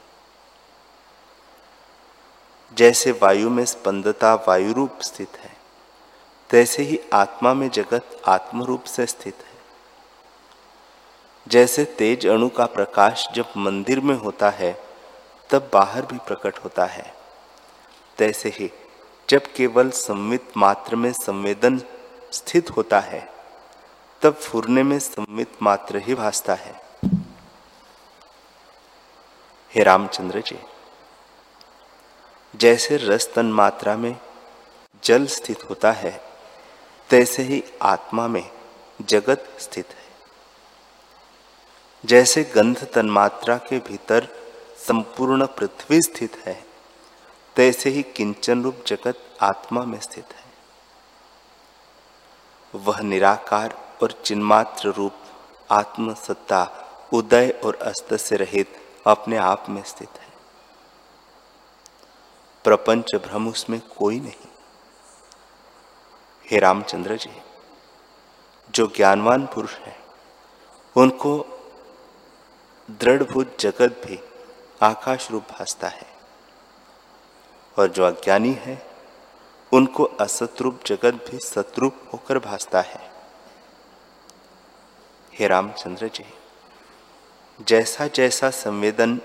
जैसे 2.76 3.12
वायु 3.12 3.50
में 3.50 3.64
स्पंदता 3.64 4.35
वायु 4.35 4.73
रूप 4.73 4.99
स्थित 5.00 5.28
है, 5.37 5.56
तैसे 6.50 6.82
ही 6.82 7.00
आत्मा 7.12 7.54
में 7.54 7.70
जगत 7.70 8.23
आत्म 8.26 8.62
रूप 8.62 8.85
से 8.85 9.06
स्थित 9.06 9.35
है। 9.35 9.58
जैसे 11.49 11.85
तेज 11.85 12.26
अणु 12.26 12.49
का 12.49 12.66
प्रकाश 12.66 13.28
जब 13.35 13.52
मंदिर 13.56 14.00
में 14.00 14.16
होता 14.16 14.50
है, 14.50 14.82
तब 15.50 15.70
बाहर 15.73 16.06
भी 16.06 16.18
प्रकट 16.18 16.58
होता 16.58 16.87
है। 16.87 17.14
तैसे 18.18 18.49
ही 18.49 18.70
जब 19.28 19.52
केवल 19.52 19.90
संवित 19.90 20.56
मात्र 20.56 20.97
में 20.97 21.12
संवेदन 21.12 21.82
स्थित 22.32 22.70
होता 22.70 23.00
है, 23.00 23.28
तब 24.23 24.35
फुरने 24.35 24.82
में 24.82 24.99
संवित 24.99 25.62
मात्र 25.62 25.97
ही 25.97 26.14
भासता 26.14 26.54
है। 26.54 26.80
हे 29.75 29.82
रामचंद्र 29.82 30.40
जी, 30.40 30.58
जैसे 32.56 32.97
रस 32.97 33.32
तन 33.35 33.47
मात्रा 33.47 33.97
में 33.97 34.16
जल 35.04 35.26
स्थित 35.26 35.70
होता 35.70 35.92
है, 35.92 36.20
तैसे 37.11 37.42
ही 37.42 37.64
आत्मा 37.82 38.28
में 38.28 38.50
जगत 39.02 39.49
स्थित 39.58 39.88
है। 39.88 40.08
जैसे 42.06 42.44
गंध 42.44 42.88
तन्मात्रा 42.94 43.56
के 43.56 43.78
भीतर 43.78 44.28
संपूर्ण 44.87 45.47
पृथ्वी 45.47 46.02
स्थित 46.02 46.42
है, 46.47 46.64
तैसे 47.56 47.90
ही 47.90 48.02
किंचन 48.02 48.62
रूप 48.62 48.85
जगत 48.87 49.18
आत्मा 49.40 49.85
में 49.85 50.00
स्थित 50.00 50.25
है। 50.25 50.47
वह 52.75 53.00
निराकार 53.00 53.96
और 54.02 54.12
चिन्मात्र 54.12 54.88
रूप 54.88 55.12
आत्म 55.70 56.14
सत्ता 56.14 56.84
उदय 57.12 57.60
और 57.64 57.76
अस्त 57.76 58.14
से 58.14 58.37
रहित 58.37 58.94
अपने 59.06 59.37
आप 59.37 59.66
में 59.68 59.82
स्थित 59.82 60.08
है। 60.08 60.28
प्रपंच 62.64 63.14
भ्रम 63.14 63.48
उसमें 63.48 63.80
कोई 63.80 64.20
नहीं। 64.20 64.48
हे 66.50 66.58
रामचंद्र 66.58 67.16
जी, 67.16 67.42
जो 68.70 68.87
ज्ञानवान 68.87 69.46
पुरुष 69.46 69.75
है, 69.75 69.96
उनको 70.96 71.46
दृढ़भूत 72.90 73.56
जगत 73.60 74.02
भी 74.06 74.20
आकाश 74.82 75.30
रूप 75.30 75.42
भासता 75.42 75.88
है। 75.88 76.06
और 77.78 77.87
जो 77.87 78.04
अज्ञानी 78.04 78.52
है 78.52 78.88
उनको 79.72 80.04
असतरूप 80.20 80.80
जगत 80.87 81.14
भी 81.30 81.38
सतरूप 81.38 81.96
होकर 82.12 82.38
भासता 82.38 82.80
है। 82.80 83.10
हे 85.32 85.48
रामचंद्र 85.48 86.08
जी 86.08 86.25
जैसा 87.68 88.06
जैसा 88.06 88.50
संवेदन 88.50 89.20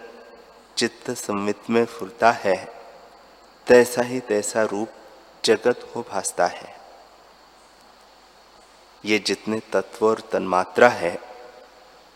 चित्त 0.77 1.11
संवित 1.11 1.69
में 1.69 1.85
फुरता 1.85 2.31
है, 2.31 2.55
तैसा 3.67 4.01
ही 4.01 4.19
तैसा 4.19 4.63
रूप 4.63 4.89
जगत 5.45 5.91
हो 5.95 6.01
भासता 6.01 6.45
है। 6.45 6.75
ये 9.05 9.19
जितने 9.19 9.59
तत्व 9.73 10.05
और 10.07 10.19
तन्मात्रा 10.31 10.89
है, 10.89 11.17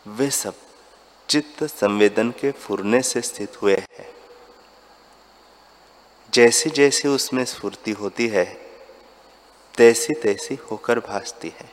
वे 0.08 0.30
सब 0.30 0.54
चित्त 1.30 1.64
संवेदन 1.64 2.32
के 2.32 2.52
फुरने 2.52 3.02
से 3.02 3.22
स्थित 3.22 3.62
हुए 3.62 3.76
हैं। 3.76 4.17
जैसे 6.38 6.70
जैसे 6.70 7.08
उसमें 7.08 7.46
स्फूर्ति 7.46 7.92
होती 7.92 8.28
है 8.28 8.46
तैसी 9.78 10.14
तैसी 10.14 10.56
होकर 10.56 11.00
भासती 11.00 11.54
है। 11.60 11.70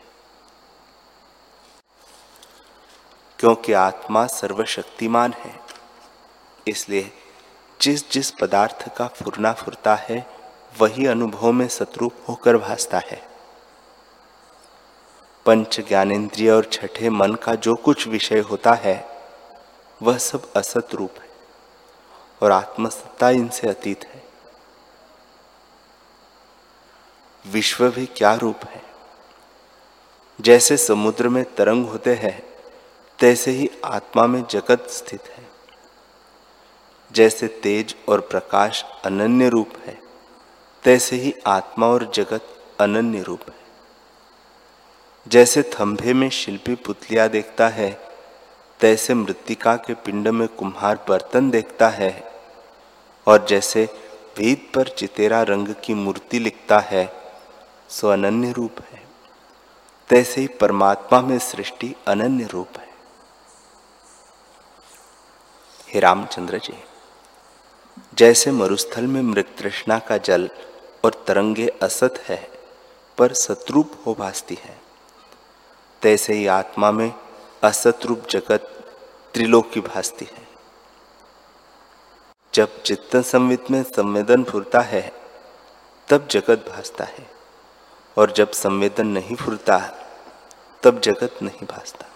क्योंकि 3.38 3.72
आत्मा 3.72 4.26
सर्वशक्तिमान 4.26 5.32
है, 5.32 5.60
इसलिए 6.68 7.12
जिस 7.80 8.10
जिस 8.10 8.30
पदार्थ 8.30 8.96
का 8.96 9.08
फुरना 9.08 9.52
फुरता 9.52 9.94
है, 9.94 10.26
वही 10.78 11.06
अनुभव 11.06 11.52
में 11.52 11.68
सतरूप 11.68 12.12
होकर 12.28 12.56
भासता 12.56 12.98
है। 12.98 13.28
पंच 15.46 15.80
ज्ञानेन्द्रिय 15.80 16.50
और 16.50 16.64
छठे 16.64 17.10
मन 17.10 17.34
का 17.34 17.54
जो 17.54 17.74
कुछ 17.74 18.06
विषय 18.06 18.38
होता 18.38 18.72
है, 18.72 19.08
वह 20.02 20.18
सब 20.18 20.52
असत 20.52 20.88
रूप 20.94 21.12
है 21.18 21.28
और 22.42 22.52
आत्मसत्ता 22.52 23.30
इनसे 23.30 23.68
अतीत 23.68 24.04
है। 24.04 24.13
विश्व 27.46 27.90
भी 27.90 28.06
क्या 28.06 28.34
रूप 28.34 28.60
है? 28.64 28.82
जैसे 30.40 30.76
समुद्र 30.76 31.28
में 31.28 31.54
तरंग 31.54 31.86
होते 31.86 32.14
हैं, 32.14 32.42
तैसे 33.18 33.50
ही 33.50 33.70
आत्मा 33.84 34.26
में 34.26 34.44
जगत 34.50 34.86
स्थित 34.90 35.20
है। 35.28 35.48
जैसे 37.12 37.46
तेज 37.46 37.96
और 38.08 38.20
प्रकाश 38.20 38.84
अनन्य 39.04 39.48
रूप 39.48 39.72
है, 39.86 39.98
तैसे 40.82 41.16
ही 41.16 41.34
आत्मा 41.46 41.86
और 41.86 42.10
जगत 42.14 42.46
अनन्य 42.80 43.22
रूप 43.22 43.40
है। 43.48 43.56
जैसे 45.28 45.62
थंभे 45.62 46.14
में 46.14 46.30
शिल्पी 46.30 46.74
पुतलिया 46.74 47.28
देखता 47.28 47.68
है, 47.68 48.08
तैसे 48.80 49.14
मृतिका 49.14 49.76
के 49.76 49.94
पिंड 49.94 50.28
में 50.28 50.48
कुम्हार 50.48 51.04
बर्तन 51.08 51.50
देखता 51.50 51.88
है, 51.88 52.32
और 53.26 53.46
जैसे 53.46 53.88
भीत 54.38 54.72
पर 54.74 54.88
चितेरा 54.88 55.42
रंग 55.42 55.68
की 55.84 55.94
मूर्ति 55.94 56.38
लिखता 56.38 56.78
है 56.78 57.23
सो 57.88 58.08
अनन्य 58.08 58.52
रूप 58.52 58.80
है। 58.92 59.02
तैसे 60.08 60.40
ही 60.40 60.46
परमात्मा 60.46 61.20
में 61.20 61.38
सृष्टि 61.38 61.94
अनन्य 62.06 62.44
रूप 62.44 62.78
है। 62.78 62.94
हे 65.88 66.00
रामचंद्र 66.00 66.58
जी, 66.58 66.84
जैसे 68.14 68.50
मरुस्थल 68.50 69.06
में 69.06 69.22
मृत 69.22 69.56
तृष्णा 69.58 69.98
का 69.98 70.16
जल 70.18 70.50
और 71.04 71.24
तरंगे 71.26 71.68
असत 71.82 72.24
है, 72.28 72.50
पर 73.18 73.32
सतरूप 73.32 73.92
हो 74.06 74.14
भासती 74.14 74.58
है, 74.60 74.80
तैसे 76.02 76.34
ही 76.34 76.46
आत्मा 76.46 76.90
में 76.90 77.14
असत 77.62 77.98
रूप 78.04 78.26
जगत 78.30 78.92
त्रिलोक 79.34 79.70
की 79.72 79.80
भासती 79.80 80.24
है। 80.24 80.46
जब 82.54 82.82
चित्त 82.82 83.16
संवित 83.16 83.70
में 83.70 83.82
संवेदन 83.82 84.44
फुरता 84.44 84.80
है, 84.80 85.12
तब 86.08 86.28
जगत 86.28 86.64
भासता 86.68 87.04
है। 87.04 87.33
और 88.16 88.32
जब 88.32 88.50
संवेदन 88.50 89.06
नहीं 89.06 89.36
फुरता 89.36 89.78
तब 90.82 91.00
जगत 91.00 91.38
नहीं 91.42 91.66
भासता। 91.66 92.06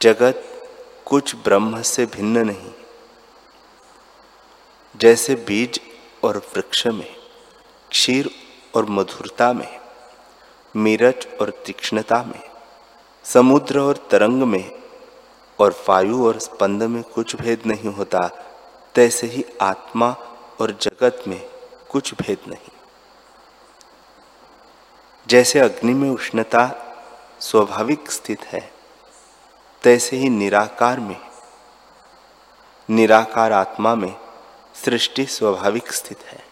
जगत 0.00 0.42
कुछ 1.06 1.34
ब्रह्म 1.36 1.82
से 1.82 2.06
भिन्न 2.06 2.46
नहीं, 2.46 2.72
जैसे 4.94 5.34
बीज 5.34 5.80
और 6.24 6.36
वृक्ष 6.54 6.86
में, 6.86 7.16
क्षीर 7.90 8.30
और 8.74 8.86
मधुरता 8.90 9.52
में 9.52 9.80
मीरच 10.74 11.26
और 11.40 11.50
तीक्ष्णता 11.66 12.22
में, 12.22 12.42
समुद्र 13.24 13.78
और 13.78 14.06
तरंग 14.10 14.42
में, 14.42 14.70
और 15.58 15.84
वायु 15.88 16.26
और 16.26 16.38
स्पंद 16.38 16.82
में 16.82 17.02
कुछ 17.04 17.36
भेद 17.36 17.62
नहीं 17.66 17.92
होता, 17.94 18.28
तैसे 18.94 19.26
ही 19.26 19.44
आत्मा 19.62 20.10
और 20.60 20.78
जगत 20.82 21.24
में 21.28 21.40
कुछ 21.90 22.14
भेद 22.14 22.38
नहीं। 22.48 22.79
जैसे 25.30 25.58
अग्नि 25.58 25.94
में 25.94 26.10
उष्णता 26.10 26.70
स्वाभाविक 27.40 28.10
स्थित 28.10 28.44
है, 28.44 28.72
तैसे 29.82 30.16
ही 30.16 30.28
निराकार 30.28 31.00
में, 31.00 31.20
निराकार 32.90 33.52
आत्मा 33.52 33.94
में 33.94 34.16
सृष्टि 34.84 35.26
स्वाभाविक 35.26 35.92
स्थित 35.92 36.22
है। 36.22 36.44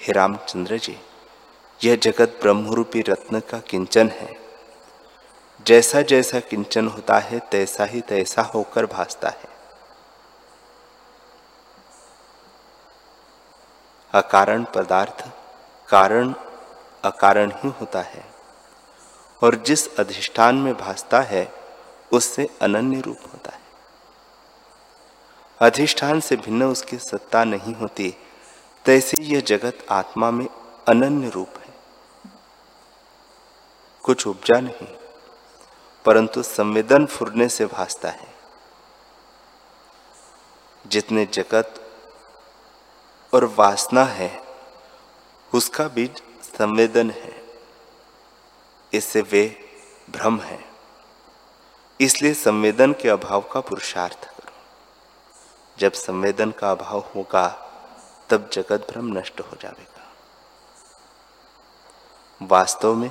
हे 0.00 0.12
रामचंद्र 0.12 0.78
जी, 0.78 1.00
यह 1.84 1.96
जगत 1.96 2.38
ब्रह्मरूपी 2.42 3.02
रत्न 3.02 3.40
का 3.40 3.58
किंचन 3.58 4.08
है। 4.08 4.36
जैसा 5.66 6.02
जैसा 6.02 6.40
किंचन 6.40 6.88
होता 6.88 7.18
है, 7.18 7.38
तैसा 7.38 7.84
ही 7.84 8.00
तैसा 8.00 8.42
होकर 8.42 8.86
भासता 8.86 9.28
है। 9.28 9.48
अकारण 14.12 14.64
पदार्थ, 14.64 15.28
कारण 15.88 16.34
अकारण 17.04 17.50
ही 17.50 17.68
होता 17.68 18.00
है। 18.00 18.34
और 19.42 19.54
जिस 19.54 19.96
अधिष्ठान 19.96 20.54
में 20.54 20.74
भासता 20.74 21.20
है, 21.20 21.52
उससे 22.12 22.48
अनन्य 22.62 23.00
रूप 23.00 23.18
होता 23.32 23.50
है। 23.50 23.62
अधिष्ठान 25.60 26.20
से 26.20 26.36
भिन्न 26.36 26.64
उसकी 26.64 26.98
सत्ता 26.98 27.44
नहीं 27.44 27.74
होती, 27.74 28.16
तैसे 28.84 29.16
यह 29.20 29.40
जगत 29.40 29.86
आत्मा 29.90 30.30
में 30.30 30.46
अनन्य 30.88 31.28
रूप 31.28 31.48
है। 31.58 31.74
कुछ 34.02 34.26
उपजा 34.26 34.60
नहीं, 34.60 34.86
परंतु 36.04 36.42
संवेदन 36.42 37.06
फुरने 37.06 37.48
से 37.48 37.66
भासता 37.66 38.08
है। 38.08 38.34
जितने 40.86 41.26
जगत 41.26 41.90
और 43.34 43.44
वासना 43.44 44.04
है, 44.04 44.42
उसका 45.54 45.88
बीज 45.88 46.22
संवेदन 46.54 47.10
है, 47.10 47.32
इससे 48.92 49.20
वे 49.20 49.44
भ्रम 50.10 50.38
है। 50.40 50.58
इसलिए 52.00 52.34
संवेदन 52.34 52.92
के 52.92 53.08
अभाव 53.08 53.40
का 53.52 53.60
पुरुषार्थ 53.60 54.24
करो। 54.24 54.52
जब 55.78 55.92
संवेदन 55.92 56.50
का 56.50 56.70
अभाव 56.70 57.04
होगा, 57.14 57.48
तब 58.30 58.50
जगत 58.52 58.86
भ्रम 58.90 59.06
नष्ट 59.18 59.40
हो 59.40 59.56
जाएगा। 59.60 60.02
वास्तव 62.40 62.94
में, 62.94 63.10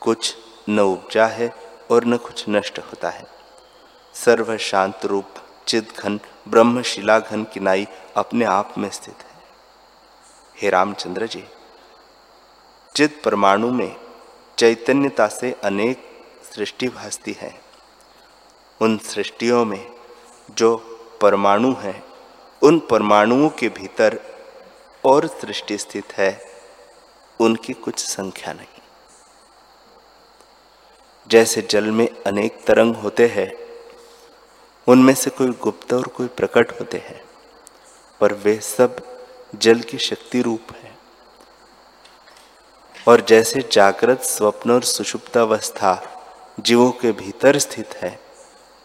कुछ 0.00 0.36
न 0.68 0.80
उपजा 0.80 1.26
है 1.26 1.48
और 1.90 2.04
न 2.04 2.16
कुछ 2.16 2.44
नष्ट 2.48 2.78
होता 2.78 3.10
है। 3.10 3.26
सर्व 4.14 4.56
शांत 4.56 5.04
रूप 5.04 5.26
चिद 5.66 5.92
घन 5.98 6.20
ब्रह्म 6.48 6.82
शिला 6.82 7.18
घन 7.18 7.44
किनाई 7.44 7.86
अपने 8.16 8.44
आप 8.44 8.74
में 8.78 8.90
स्थित 8.90 9.18
है। 9.18 9.40
हे 10.56 10.70
रामचंद्र 10.70 11.26
जी 11.26 11.44
चिद 12.96 13.20
परमाणु 13.24 13.70
में 13.70 13.96
चैतन्यता 14.58 15.28
से 15.28 15.52
अनेक 15.52 16.02
सृष्टि 16.52 16.88
भासती 16.88 17.32
है। 17.32 17.60
उन 18.80 18.98
सृष्टियों 18.98 19.64
में 19.64 19.90
जो 20.50 20.76
परमाणु 21.20 21.72
हैं, 21.72 22.04
उन 22.62 22.78
परमाणुओं 22.78 23.48
के 23.48 23.68
भीतर 23.68 24.20
और 25.04 25.26
सृष्टि 25.26 25.78
स्थित 25.78 26.12
है, 26.12 26.44
उनकी 27.40 27.72
कुछ 27.72 27.98
संख्या 27.98 28.52
नहीं। 28.52 28.82
जैसे 31.28 31.62
जल 31.62 31.84
में 31.84 32.22
अनेक 32.22 32.64
तरंग 32.66 32.96
होते 32.96 33.26
हैं, 33.26 33.52
उनमें 34.88 35.14
से 35.14 35.30
कोई 35.30 35.48
गुप्त 35.48 35.92
और 35.92 36.02
कोई 36.02 36.26
प्रकट 36.26 36.80
होते 36.80 36.98
हैं, 36.98 37.24
पर 38.20 38.32
वे 38.32 38.60
सब 38.60 38.96
जल 39.54 39.80
की 39.80 39.98
शक्ति 39.98 40.42
रूप 40.42 40.60
है। 40.72 40.91
और 43.08 43.20
जैसे 43.20 43.60
जागृत 43.72 44.22
स्वप्न 44.22 44.70
और 44.70 44.82
सुषुप्तावस्था 44.82 45.92
जीवों 46.60 46.90
के 46.92 47.12
भीतर 47.12 47.58
स्थित 47.58 47.94
है 47.94 48.18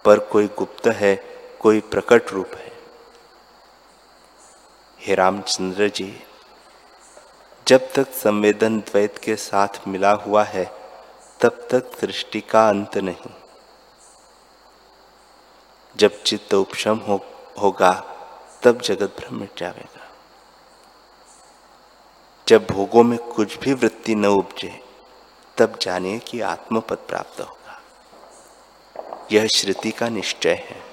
पर 0.06 0.20
कोई 0.32 0.48
गुप्त 0.58 0.88
है 0.88 1.16
कोई 1.60 1.80
प्रकट 1.92 2.32
रूप 2.32 2.56
है। 2.56 2.72
हे 5.00 5.16
रामचंद्र 5.16 5.90
जी 5.90 6.12
जब 7.68 7.92
तक 7.96 8.12
संवेदन 8.14 8.80
द्वैत 8.80 9.18
के 9.18 9.36
साथ 9.36 9.88
मिला 9.88 10.12
हुआ 10.18 10.44
है 10.46 10.66
तब 11.40 11.68
तक 11.72 11.92
सृष्टि 12.00 12.42
का 12.42 12.68
अंत 12.70 12.98
नहीं। 12.98 13.34
जब 15.96 16.22
चित्त 16.24 16.54
उपशम 16.54 16.98
हो, 16.98 17.22
होगा 17.62 17.94
तब 18.64 18.82
जगत 18.82 19.16
भ्रम 19.20 19.40
मिट 19.40 19.60
जाएगा 19.60 19.97
जब 22.48 22.68
भोगों 22.68 23.04
में 23.04 23.20
कुछ 23.20 23.60
भी 23.60 23.74
वृत्ति 23.74 24.16
न 24.16 24.26
उपजे, 24.26 24.84
तब 25.58 25.80
जानिए 25.82 26.20
कि 26.20 26.42
आत्मपद 26.42 26.98
प्राप्त 26.98 27.42
होगा। 27.42 27.82
यह 29.32 29.48
श्रुति 29.48 29.92
का 29.92 30.10
निश्चय 30.10 30.54
है। 30.54 30.84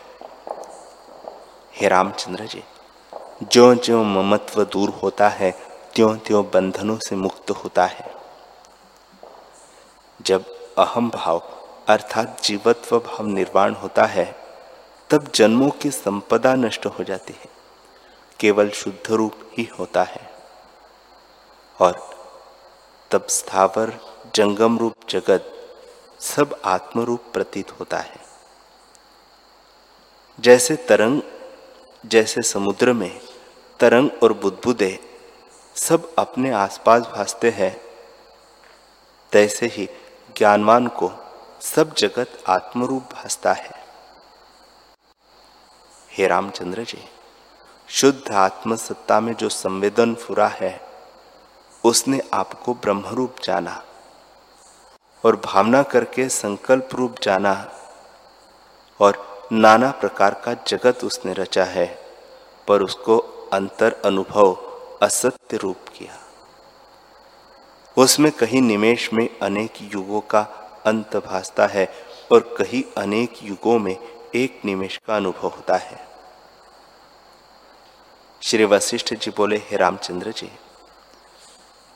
हे 1.74 1.88
रामचंद्र 1.88 2.44
जी 2.44 2.64
जो 3.42 3.74
जो 3.74 4.04
ममत्व 4.04 4.64
दूर 4.64 4.88
होता 4.88 5.28
है 5.28 5.50
त्यों 5.94 6.16
त्यों 6.16 6.44
बंधनों 6.44 6.98
से 6.98 7.16
मुक्त 7.16 7.50
होता 7.50 7.86
है। 7.86 8.14
जब 10.22 10.74
अहम 10.74 11.10
भाव 11.10 11.38
अर्थात 11.88 12.40
जीवत्व 12.44 12.98
भाव 12.98 13.26
निर्वाण 13.26 13.74
होता 13.74 14.04
है, 14.04 14.36
तब 15.10 15.32
जन्मों 15.34 15.70
की 15.70 15.90
संपदा 15.90 16.54
नष्ट 16.54 16.86
हो 16.86 17.04
जाती 17.04 17.32
है। 17.32 17.48
केवल 18.40 18.70
शुद्ध 18.70 19.12
रूप 19.12 19.34
ही 19.58 19.68
होता 19.78 20.02
है। 20.02 20.33
और 21.80 22.10
तब 23.10 23.26
स्थावर 23.26 24.00
जंगम 24.34 24.78
रूप 24.78 24.94
जगत 25.08 25.50
सब 26.20 26.60
आत्मरूप 26.64 27.24
प्रतीत 27.32 27.80
होता 27.80 27.98
है। 27.98 28.20
जैसे 30.40 30.76
तरंग, 30.76 31.22
जैसे 32.06 32.42
समुद्र 32.42 32.92
में 32.92 33.20
तरंग 33.80 34.10
और 34.22 34.32
बुदबुदे 34.32 34.98
सब 35.74 36.14
अपने 36.14 36.50
आसपास 36.50 37.02
भासते 37.02 37.50
हैं, 37.50 37.80
तैसे 39.32 39.66
ही 39.66 39.88
ज्ञानवान 40.36 40.86
को 40.86 41.12
सब 41.60 41.94
जगत 41.94 42.44
आत्मरूप 42.48 43.02
भासता 43.02 43.52
है। 43.52 43.84
हे 46.10 46.26
रामचंद्र 46.26 46.84
जी, 46.84 47.04
शुद्ध 47.88 48.32
आत्मसत्ता 48.32 49.20
में 49.20 49.34
जो 49.34 49.48
संवेदन 49.48 50.14
फुरा 50.14 50.48
है 50.48 50.83
उसने 51.84 52.20
आपको 52.34 52.74
ब्रह्मरूप 52.74 53.36
जाना 53.44 53.82
और 55.24 55.36
भावना 55.36 55.82
करके 55.82 56.28
संकल्प 56.28 56.88
रूप 56.94 57.16
जाना 57.22 57.52
और 59.00 59.48
नाना 59.52 59.90
प्रकार 59.90 60.34
का 60.44 60.54
जगत 60.66 61.04
उसने 61.04 61.32
रचा 61.32 61.64
है, 61.64 61.86
पर 62.68 62.82
उसको 62.82 63.18
अंतर 63.52 64.00
अनुभव 64.04 64.56
असत्य 65.02 65.56
रूप 65.56 65.88
किया। 65.88 66.18
उसमें 67.96 68.30
कहीं 68.32 68.62
निमेश 68.62 69.12
में 69.12 69.28
अनेक 69.42 69.82
युगों 69.94 70.20
का 70.20 70.40
अंत 70.86 71.16
भासता 71.16 71.66
है 71.66 71.86
और 72.32 72.54
कहीं 72.58 72.82
अनेक 72.98 73.42
युगों 73.42 73.78
में 73.78 73.96
एक 74.34 74.60
निमेश 74.64 75.00
का 75.06 75.16
अनुभव 75.16 75.48
होता 75.48 75.76
है। 75.76 76.00
श्री 78.42 78.64
वशिष्ठ 78.64 79.14
जी 79.14 79.30
बोले, 79.30 79.56
हे 79.56 79.76
रामचंद्र 79.76 80.32
जी 80.32 80.50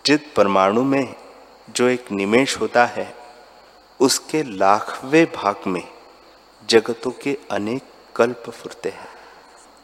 जित 0.08 0.34
परमाणु 0.36 0.82
में 0.82 1.14
जो 1.70 1.88
एक 1.88 2.12
निमेश 2.12 2.60
होता 2.60 2.86
है, 2.86 3.14
उसके 4.00 4.42
लाखवें 4.42 5.26
भाग 5.26 5.56
में 5.66 5.88
जगतों 6.68 7.10
के 7.10 7.38
अनेक 7.50 7.82
कल्प 8.16 8.50
फुरते 8.50 8.88
हैं 8.88 9.08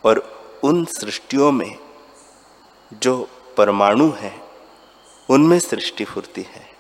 और 0.05 0.19
उन 0.65 0.85
सृष्टियों 0.85 1.53
में 1.53 1.79
जो 2.93 3.29
परमाणु 3.57 4.11
है, 4.11 4.41
उनमें 5.31 5.59
सृष्टि 5.59 6.05
फुरती 6.05 6.43
है। 6.43 6.71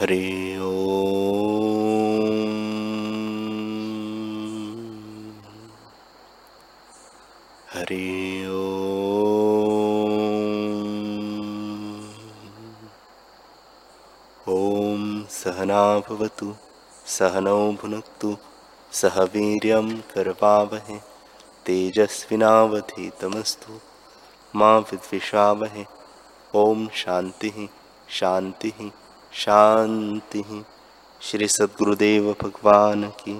हरि 0.00 0.58
ओ 0.58 0.96
हरि 7.72 8.25
सहनाभवतु 15.66 16.48
सहनौ 17.12 17.60
भुनक्तु 17.78 18.28
सह 18.98 19.16
वीर्यं 19.32 19.88
करवावहे 20.12 20.98
तेजस्विनावधीतमस्तु, 21.66 23.72
माँ 24.58 24.78
विद्विषावहे 24.90 25.84
ओम 26.60 26.80
शांति 27.02 27.50
शांति 28.18 28.70
शांति 29.42 30.42
श्री 31.20 31.48
सद्गुरुदेव 31.56 32.24
भगवान 32.42 33.00
की 33.22 33.34